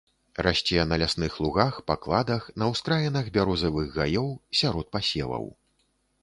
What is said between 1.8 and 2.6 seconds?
пакладах,